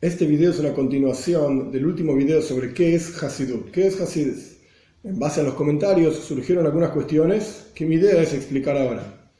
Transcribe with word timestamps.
Este 0.00 0.26
video 0.26 0.52
es 0.52 0.60
una 0.60 0.74
continuación 0.74 1.72
del 1.72 1.84
último 1.84 2.14
video 2.14 2.40
sobre 2.40 2.72
qué 2.72 2.94
es 2.94 3.20
Hasidut. 3.20 3.72
¿Qué 3.72 3.88
es 3.88 4.00
Hasidus? 4.00 4.58
En 5.02 5.18
base 5.18 5.40
a 5.40 5.42
los 5.42 5.54
comentarios 5.54 6.14
surgieron 6.14 6.64
algunas 6.64 6.90
cuestiones 6.90 7.66
que 7.74 7.84
mi 7.84 7.96
idea 7.96 8.22
es 8.22 8.32
explicar 8.32 8.76
ahora. 8.76 9.32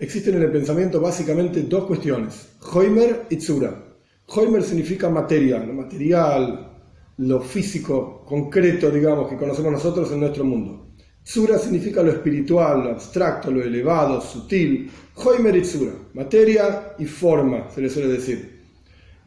Existen 0.00 0.34
en 0.34 0.42
el 0.42 0.50
pensamiento 0.50 1.00
básicamente 1.00 1.62
dos 1.62 1.84
cuestiones, 1.84 2.48
Hoimer 2.72 3.26
y 3.30 3.36
Tzura. 3.36 3.84
Hoimer 4.26 4.64
significa 4.64 5.08
materia, 5.08 5.60
lo 5.60 5.74
material, 5.74 6.72
lo 7.18 7.40
físico, 7.40 8.24
concreto, 8.26 8.90
digamos, 8.90 9.30
que 9.30 9.36
conocemos 9.36 9.70
nosotros 9.70 10.10
en 10.10 10.18
nuestro 10.18 10.42
mundo. 10.42 10.88
Tzura 11.22 11.56
significa 11.56 12.02
lo 12.02 12.10
espiritual, 12.10 12.82
lo 12.82 12.90
abstracto, 12.90 13.52
lo 13.52 13.62
elevado, 13.62 14.20
sutil. 14.20 14.90
Hoimer 15.14 15.54
y 15.54 15.62
Tzura, 15.62 15.92
materia 16.14 16.94
y 16.98 17.04
forma, 17.04 17.70
se 17.70 17.80
le 17.80 17.88
suele 17.88 18.08
decir. 18.08 18.49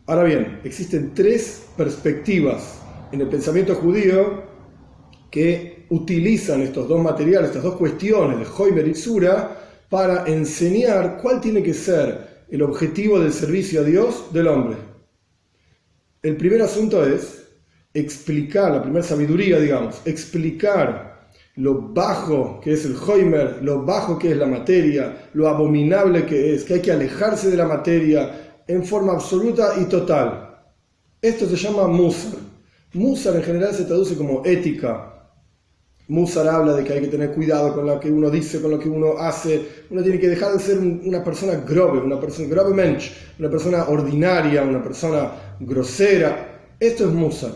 Ahora 0.05 0.23
bien, 0.23 0.59
existen 0.65 1.13
tres 1.13 1.67
perspectivas 1.77 2.81
en 3.13 3.21
el 3.21 3.29
pensamiento 3.29 3.73
judío 3.75 4.43
que 5.31 5.85
utilizan 5.91 6.61
estos 6.61 6.89
dos 6.89 7.01
materiales, 7.01 7.49
estas 7.49 7.63
dos 7.63 7.75
cuestiones 7.75 8.39
de 8.39 8.45
Hoimer 8.57 8.85
y 8.85 8.95
Sura, 8.95 9.57
para 9.89 10.25
enseñar 10.25 11.19
cuál 11.21 11.39
tiene 11.39 11.63
que 11.63 11.73
ser 11.73 12.43
el 12.49 12.63
objetivo 12.63 13.17
del 13.19 13.31
servicio 13.31 13.79
a 13.79 13.83
Dios 13.85 14.33
del 14.33 14.47
hombre. 14.47 14.77
El 16.21 16.35
primer 16.35 16.61
asunto 16.63 17.05
es 17.05 17.45
explicar, 17.93 18.73
la 18.73 18.81
primera 18.81 19.05
sabiduría, 19.05 19.57
digamos, 19.57 20.01
explicar 20.03 21.29
lo 21.55 21.93
bajo 21.93 22.59
que 22.59 22.73
es 22.73 22.83
el 22.85 22.95
Hoimer, 22.95 23.59
lo 23.61 23.85
bajo 23.85 24.19
que 24.19 24.31
es 24.31 24.37
la 24.37 24.47
materia, 24.47 25.29
lo 25.33 25.47
abominable 25.47 26.25
que 26.25 26.55
es, 26.55 26.65
que 26.65 26.75
hay 26.75 26.81
que 26.81 26.91
alejarse 26.91 27.49
de 27.49 27.57
la 27.57 27.67
materia, 27.67 28.52
en 28.67 28.83
forma 28.83 29.13
absoluta 29.13 29.73
y 29.79 29.85
total. 29.85 30.49
Esto 31.21 31.47
se 31.47 31.55
llama 31.55 31.87
Musar. 31.87 32.33
Musar 32.93 33.35
en 33.35 33.43
general 33.43 33.73
se 33.73 33.85
traduce 33.85 34.15
como 34.15 34.43
ética. 34.45 35.09
Musar 36.07 36.47
habla 36.47 36.73
de 36.73 36.83
que 36.83 36.93
hay 36.93 37.01
que 37.01 37.07
tener 37.07 37.31
cuidado 37.31 37.73
con 37.73 37.85
lo 37.85 37.99
que 37.99 38.11
uno 38.11 38.29
dice, 38.29 38.61
con 38.61 38.71
lo 38.71 38.79
que 38.79 38.89
uno 38.89 39.17
hace. 39.17 39.85
Uno 39.89 40.03
tiene 40.03 40.19
que 40.19 40.29
dejar 40.29 40.53
de 40.53 40.59
ser 40.59 40.77
una 40.79 41.23
persona 41.23 41.55
grobe, 41.65 41.99
una 41.99 42.19
persona 42.19 42.47
grobe 42.49 42.73
mensch, 42.73 43.11
una 43.39 43.49
persona 43.49 43.85
ordinaria, 43.87 44.63
una 44.63 44.83
persona 44.83 45.31
grosera. 45.59 46.75
Esto 46.79 47.05
es 47.05 47.11
Musar. 47.11 47.51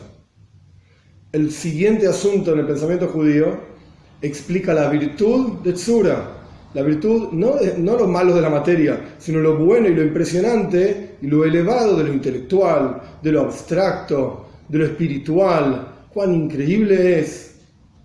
El 1.31 1.51
siguiente 1.51 2.07
asunto 2.07 2.53
en 2.53 2.59
el 2.59 2.67
pensamiento 2.67 3.07
judío 3.09 3.59
explica 4.21 4.73
la 4.73 4.89
virtud 4.89 5.59
de 5.59 5.73
Tzura, 5.73 6.36
la 6.77 6.83
virtud 6.83 7.29
no, 7.31 7.55
no 7.79 7.97
lo 7.97 8.07
malo 8.07 8.35
de 8.35 8.41
la 8.41 8.51
materia, 8.51 9.15
sino 9.17 9.39
lo 9.39 9.57
bueno 9.57 9.87
y 9.87 9.95
lo 9.95 10.03
impresionante 10.03 11.15
y 11.19 11.25
lo 11.25 11.43
elevado 11.43 11.97
de 11.97 12.03
lo 12.03 12.13
intelectual, 12.13 13.01
de 13.19 13.31
lo 13.31 13.41
abstracto, 13.41 14.45
de 14.69 14.77
lo 14.77 14.85
espiritual. 14.85 16.07
Cuán 16.13 16.35
increíble 16.35 17.17
es. 17.17 17.55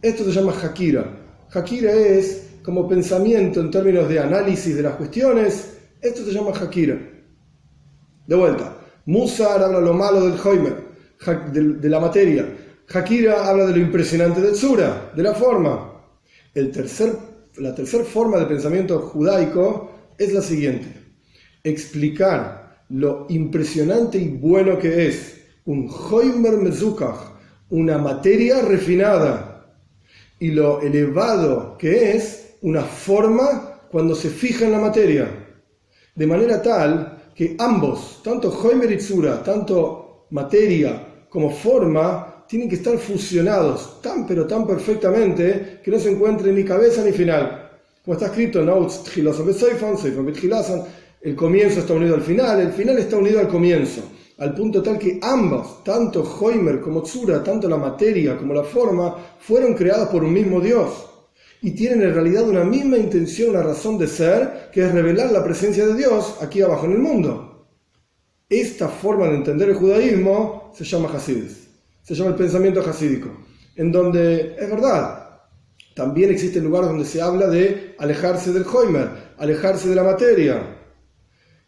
Esto 0.00 0.24
se 0.24 0.32
llama 0.32 0.54
Hakira. 0.58 1.04
Hakira 1.52 1.92
es 1.92 2.54
como 2.64 2.88
pensamiento 2.88 3.60
en 3.60 3.70
términos 3.70 4.08
de 4.08 4.20
análisis 4.20 4.74
de 4.74 4.84
las 4.84 4.94
cuestiones. 4.94 5.76
Esto 6.00 6.24
se 6.24 6.32
llama 6.32 6.52
Hakira. 6.58 6.96
De 8.26 8.34
vuelta, 8.34 8.74
Musar 9.04 9.62
habla 9.62 9.80
lo 9.80 9.92
malo 9.92 10.22
del 10.22 10.40
Hoimer, 10.42 10.76
de, 11.52 11.90
la 11.90 12.00
materia. 12.00 12.46
Hakira 12.88 13.50
habla 13.50 13.66
de 13.66 13.72
lo 13.72 13.80
impresionante 13.80 14.40
del 14.40 14.56
Sura, 14.56 15.12
de 15.14 15.22
la 15.22 15.34
forma. 15.34 15.90
El 16.54 16.70
tercer 16.70 17.31
la 17.56 17.74
tercera 17.74 18.04
forma 18.04 18.38
de 18.38 18.46
pensamiento 18.46 18.98
judaico 19.00 19.90
es 20.18 20.32
la 20.32 20.42
siguiente. 20.42 20.88
Explicar 21.62 22.84
lo 22.88 23.26
impresionante 23.28 24.18
y 24.18 24.28
bueno 24.28 24.78
que 24.78 25.08
es 25.08 25.40
un 25.64 25.88
Hoimer 25.88 26.56
Mezukach, 26.56 27.32
una 27.70 27.98
materia 27.98 28.62
refinada, 28.62 29.52
y 30.38 30.50
lo 30.50 30.80
elevado 30.80 31.78
que 31.78 32.16
es 32.16 32.56
una 32.62 32.82
forma 32.82 33.80
cuando 33.90 34.14
se 34.14 34.28
fija 34.28 34.64
en 34.64 34.72
la 34.72 34.80
materia. 34.80 35.28
De 36.14 36.26
manera 36.26 36.60
tal 36.60 37.30
que 37.34 37.54
ambos, 37.58 38.20
tanto 38.24 38.50
Hoimer 38.50 38.90
y 38.90 38.96
Tzura, 38.96 39.42
tanto 39.42 40.26
materia 40.30 41.24
como 41.28 41.50
forma, 41.50 42.41
tienen 42.52 42.68
que 42.68 42.74
estar 42.74 42.98
fusionados 42.98 44.02
tan 44.02 44.26
pero 44.26 44.46
tan 44.46 44.66
perfectamente 44.66 45.80
que 45.82 45.90
no 45.90 45.98
se 45.98 46.10
encuentre 46.10 46.52
ni 46.52 46.62
cabeza 46.62 47.02
ni 47.02 47.10
final. 47.10 47.70
Como 48.04 48.12
está 48.12 48.26
escrito 48.26 48.60
en 48.60 48.68
el 51.22 51.34
comienzo 51.34 51.80
está 51.80 51.94
unido 51.94 52.14
al 52.14 52.20
final, 52.20 52.60
el 52.60 52.72
final 52.74 52.98
está 52.98 53.16
unido 53.16 53.40
al 53.40 53.48
comienzo, 53.48 54.02
al 54.36 54.54
punto 54.54 54.82
tal 54.82 54.98
que 54.98 55.18
ambos, 55.22 55.82
tanto 55.82 56.22
Hoimer 56.22 56.82
como 56.82 57.02
Tsura, 57.02 57.42
tanto 57.42 57.70
la 57.70 57.78
materia 57.78 58.36
como 58.36 58.52
la 58.52 58.64
forma, 58.64 59.16
fueron 59.38 59.72
creados 59.72 60.10
por 60.10 60.22
un 60.22 60.34
mismo 60.34 60.60
Dios 60.60 61.06
y 61.62 61.70
tienen 61.70 62.02
en 62.02 62.12
realidad 62.12 62.46
una 62.46 62.64
misma 62.64 62.98
intención, 62.98 63.48
una 63.48 63.62
razón 63.62 63.96
de 63.96 64.08
ser, 64.08 64.68
que 64.70 64.82
es 64.82 64.92
revelar 64.92 65.32
la 65.32 65.42
presencia 65.42 65.86
de 65.86 65.94
Dios 65.94 66.36
aquí 66.42 66.60
abajo 66.60 66.84
en 66.84 66.92
el 66.92 66.98
mundo. 66.98 67.66
Esta 68.46 68.88
forma 68.88 69.28
de 69.28 69.36
entender 69.36 69.70
el 69.70 69.76
judaísmo 69.76 70.70
se 70.76 70.84
llama 70.84 71.08
Hasidus 71.08 71.61
se 72.02 72.14
llama 72.14 72.30
el 72.30 72.36
pensamiento 72.36 72.80
hasídico, 72.80 73.28
en 73.76 73.92
donde 73.92 74.56
es 74.58 74.70
verdad, 74.70 75.22
también 75.94 76.30
existen 76.30 76.64
lugares 76.64 76.88
donde 76.88 77.04
se 77.04 77.20
habla 77.20 77.46
de 77.48 77.94
alejarse 77.98 78.52
del 78.52 78.64
Hoimer, 78.64 79.08
alejarse 79.38 79.88
de 79.88 79.94
la 79.94 80.02
materia. 80.02 80.78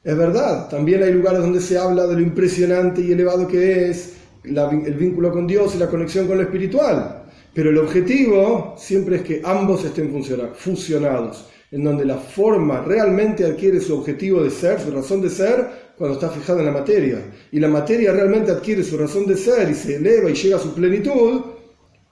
Es 0.02 0.16
verdad, 0.16 0.68
también 0.68 1.02
hay 1.02 1.12
lugares 1.12 1.40
donde 1.40 1.60
se 1.60 1.78
habla 1.78 2.06
de 2.06 2.14
lo 2.14 2.20
impresionante 2.20 3.00
y 3.00 3.12
elevado 3.12 3.46
que 3.46 3.90
es 3.90 4.14
el 4.44 4.94
vínculo 4.94 5.32
con 5.32 5.46
Dios 5.46 5.74
y 5.74 5.78
la 5.78 5.88
conexión 5.88 6.26
con 6.26 6.38
lo 6.38 6.42
espiritual. 6.42 7.22
Pero 7.54 7.70
el 7.70 7.78
objetivo 7.78 8.74
siempre 8.76 9.16
es 9.16 9.22
que 9.22 9.40
ambos 9.44 9.84
estén 9.84 10.10
fusionados, 10.54 11.48
en 11.74 11.82
donde 11.82 12.04
la 12.04 12.18
forma 12.18 12.82
realmente 12.82 13.44
adquiere 13.44 13.80
su 13.80 13.98
objetivo 13.98 14.44
de 14.44 14.50
ser, 14.50 14.80
su 14.80 14.92
razón 14.92 15.20
de 15.20 15.28
ser, 15.28 15.66
cuando 15.98 16.14
está 16.14 16.30
fijada 16.30 16.60
en 16.60 16.66
la 16.66 16.72
materia. 16.72 17.18
Y 17.50 17.58
la 17.58 17.66
materia 17.66 18.12
realmente 18.12 18.52
adquiere 18.52 18.84
su 18.84 18.96
razón 18.96 19.26
de 19.26 19.36
ser 19.36 19.68
y 19.68 19.74
se 19.74 19.96
eleva 19.96 20.30
y 20.30 20.34
llega 20.34 20.56
a 20.56 20.60
su 20.60 20.72
plenitud 20.72 21.40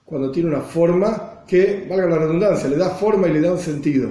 cuando 0.05 0.33
tiene 0.33 0.49
una 0.49 0.63
forma 0.63 1.45
que, 1.47 1.87
valga 1.89 2.09
la 2.09 2.19
redundancia, 2.19 2.69
le 2.69 2.77
da 2.77 2.91
forma 2.91 3.29
y 3.29 3.35
le 3.35 3.41
da 3.41 3.53
un 3.53 3.61
sentido. 3.61 4.11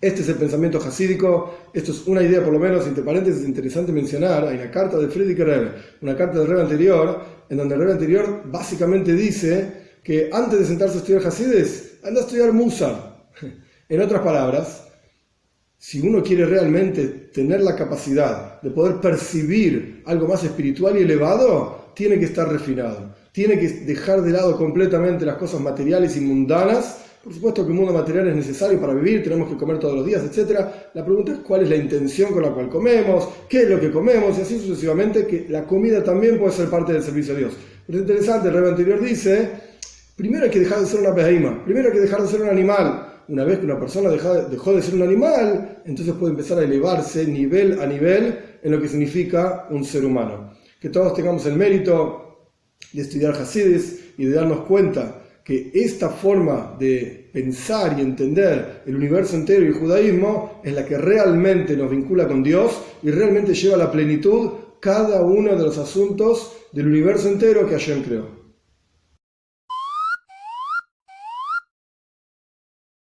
Este 0.00 0.22
es 0.22 0.28
el 0.30 0.36
pensamiento 0.36 0.78
hasídico, 0.78 1.54
esto 1.74 1.92
es 1.92 2.06
una 2.06 2.22
idea 2.22 2.42
por 2.42 2.54
lo 2.54 2.58
menos, 2.58 2.86
entre 2.86 3.04
paréntesis, 3.04 3.46
interesante 3.46 3.92
mencionar, 3.92 4.48
hay 4.48 4.56
una 4.56 4.70
carta 4.70 4.96
de 4.96 5.08
Friedrich 5.08 5.36
Rebbe, 5.36 5.72
una 6.00 6.16
carta 6.16 6.38
del 6.38 6.48
Rebbe 6.48 6.62
anterior, 6.62 7.20
en 7.50 7.58
donde 7.58 7.74
el 7.74 7.80
Rebbe 7.82 7.92
anterior 7.92 8.42
básicamente 8.46 9.12
dice 9.12 9.98
que 10.02 10.30
antes 10.32 10.60
de 10.60 10.64
sentarse 10.64 10.94
a 10.94 11.00
estudiar 11.00 11.26
Hasides, 11.26 11.98
anda 12.02 12.22
a 12.22 12.24
estudiar 12.24 12.52
Musa. 12.54 13.10
En 13.94 14.00
otras 14.00 14.22
palabras, 14.22 14.88
si 15.78 16.00
uno 16.00 16.20
quiere 16.20 16.46
realmente 16.46 17.06
tener 17.32 17.60
la 17.60 17.76
capacidad 17.76 18.60
de 18.60 18.70
poder 18.70 18.96
percibir 18.96 20.02
algo 20.04 20.26
más 20.26 20.42
espiritual 20.42 20.98
y 20.98 21.02
elevado, 21.02 21.92
tiene 21.94 22.18
que 22.18 22.24
estar 22.24 22.50
refinado. 22.50 23.14
Tiene 23.30 23.56
que 23.56 23.68
dejar 23.68 24.22
de 24.22 24.32
lado 24.32 24.56
completamente 24.56 25.24
las 25.24 25.36
cosas 25.36 25.60
materiales 25.60 26.16
y 26.16 26.22
mundanas. 26.22 27.04
Por 27.22 27.32
supuesto 27.32 27.64
que 27.64 27.70
el 27.70 27.78
mundo 27.78 27.92
material 27.92 28.26
es 28.26 28.34
necesario 28.34 28.80
para 28.80 28.94
vivir, 28.94 29.22
tenemos 29.22 29.48
que 29.48 29.56
comer 29.56 29.78
todos 29.78 29.94
los 29.94 30.04
días, 30.04 30.24
etc. 30.24 30.58
La 30.92 31.04
pregunta 31.04 31.30
es 31.30 31.38
cuál 31.38 31.62
es 31.62 31.68
la 31.68 31.76
intención 31.76 32.32
con 32.32 32.42
la 32.42 32.50
cual 32.50 32.68
comemos, 32.68 33.28
qué 33.48 33.62
es 33.62 33.70
lo 33.70 33.78
que 33.78 33.92
comemos 33.92 34.36
y 34.36 34.40
así 34.40 34.58
sucesivamente, 34.58 35.24
que 35.24 35.46
la 35.48 35.62
comida 35.62 36.02
también 36.02 36.40
puede 36.40 36.50
ser 36.50 36.68
parte 36.68 36.92
del 36.92 37.02
servicio 37.04 37.32
a 37.34 37.38
Dios. 37.38 37.52
Pero 37.86 37.98
es 37.98 38.02
interesante, 38.02 38.48
el 38.48 38.54
rey 38.54 38.70
anterior 38.70 39.00
dice, 39.00 39.50
primero 40.16 40.46
hay 40.46 40.50
que 40.50 40.58
dejar 40.58 40.80
de 40.80 40.86
ser 40.86 40.98
una 40.98 41.10
beheima, 41.10 41.64
primero 41.64 41.90
hay 41.90 41.94
que 41.94 42.00
dejar 42.00 42.22
de 42.22 42.26
ser 42.26 42.42
un 42.42 42.48
animal 42.48 43.12
una 43.28 43.44
vez 43.44 43.58
que 43.58 43.64
una 43.64 43.78
persona 43.78 44.10
dejó 44.10 44.72
de 44.72 44.82
ser 44.82 44.94
un 44.94 45.02
animal, 45.02 45.82
entonces 45.84 46.14
puede 46.14 46.32
empezar 46.32 46.58
a 46.58 46.64
elevarse 46.64 47.26
nivel 47.26 47.80
a 47.80 47.86
nivel 47.86 48.38
en 48.62 48.72
lo 48.72 48.80
que 48.80 48.88
significa 48.88 49.66
un 49.70 49.84
ser 49.84 50.04
humano. 50.04 50.52
Que 50.80 50.90
todos 50.90 51.14
tengamos 51.14 51.46
el 51.46 51.56
mérito 51.56 52.50
de 52.92 53.02
estudiar 53.02 53.34
Hasidis 53.34 54.12
y 54.18 54.26
de 54.26 54.34
darnos 54.34 54.60
cuenta 54.60 55.22
que 55.44 55.70
esta 55.74 56.08
forma 56.08 56.74
de 56.78 57.28
pensar 57.32 57.98
y 57.98 58.02
entender 58.02 58.82
el 58.86 58.96
universo 58.96 59.36
entero 59.36 59.64
y 59.64 59.68
el 59.68 59.74
judaísmo 59.74 60.60
es 60.64 60.72
la 60.72 60.86
que 60.86 60.96
realmente 60.96 61.76
nos 61.76 61.90
vincula 61.90 62.26
con 62.26 62.42
Dios 62.42 62.80
y 63.02 63.10
realmente 63.10 63.52
lleva 63.52 63.74
a 63.74 63.78
la 63.78 63.92
plenitud 63.92 64.50
cada 64.80 65.22
uno 65.22 65.54
de 65.54 65.62
los 65.62 65.76
asuntos 65.76 66.56
del 66.72 66.86
universo 66.86 67.28
entero 67.28 67.68
que 67.68 67.74
Hashem 67.74 68.02
creó. 68.02 68.43